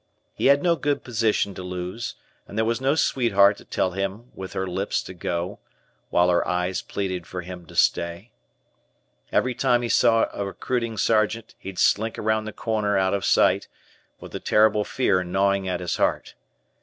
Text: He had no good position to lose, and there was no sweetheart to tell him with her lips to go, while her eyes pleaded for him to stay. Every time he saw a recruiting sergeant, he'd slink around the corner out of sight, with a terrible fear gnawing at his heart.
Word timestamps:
He 0.33 0.47
had 0.47 0.63
no 0.63 0.75
good 0.75 1.03
position 1.03 1.53
to 1.53 1.61
lose, 1.61 2.15
and 2.47 2.57
there 2.57 2.65
was 2.65 2.81
no 2.81 2.95
sweetheart 2.95 3.57
to 3.57 3.65
tell 3.65 3.91
him 3.91 4.31
with 4.33 4.53
her 4.53 4.65
lips 4.65 5.03
to 5.03 5.13
go, 5.13 5.59
while 6.09 6.31
her 6.31 6.47
eyes 6.47 6.81
pleaded 6.81 7.27
for 7.27 7.41
him 7.41 7.67
to 7.67 7.75
stay. 7.75 8.31
Every 9.31 9.53
time 9.53 9.83
he 9.83 9.89
saw 9.89 10.27
a 10.33 10.43
recruiting 10.43 10.97
sergeant, 10.97 11.53
he'd 11.59 11.77
slink 11.77 12.17
around 12.17 12.45
the 12.45 12.51
corner 12.51 12.97
out 12.97 13.13
of 13.13 13.23
sight, 13.23 13.67
with 14.19 14.33
a 14.33 14.39
terrible 14.39 14.83
fear 14.83 15.23
gnawing 15.23 15.67
at 15.69 15.81
his 15.81 15.97
heart. 15.97 16.33